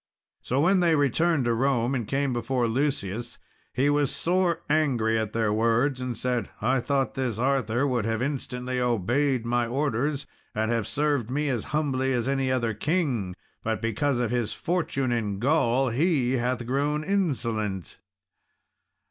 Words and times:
So 0.41 0.59
when 0.61 0.79
they 0.79 0.95
returned 0.95 1.45
to 1.45 1.53
Rome 1.53 1.93
and 1.93 2.07
came 2.07 2.33
before 2.33 2.67
Lucius, 2.67 3.37
he 3.71 3.87
was 3.87 4.09
sore 4.09 4.63
angry 4.67 5.15
at 5.19 5.31
their 5.31 5.53
words, 5.53 6.01
and 6.01 6.17
said, 6.17 6.49
"I 6.59 6.79
thought 6.79 7.13
this 7.13 7.37
Arthur 7.37 7.85
would 7.85 8.05
have 8.07 8.19
instantly 8.19 8.79
obeyed 8.81 9.45
my 9.45 9.67
orders 9.67 10.25
and 10.55 10.71
have 10.71 10.87
served 10.87 11.29
me 11.29 11.49
as 11.49 11.65
humbly 11.65 12.13
as 12.13 12.27
any 12.27 12.51
other 12.51 12.73
king; 12.73 13.35
but 13.61 13.79
because 13.79 14.17
of 14.17 14.31
his 14.31 14.53
fortune 14.53 15.11
in 15.11 15.37
Gaul, 15.37 15.89
he 15.89 16.37
hath 16.37 16.65
grown 16.65 17.03
insolent." 17.03 17.99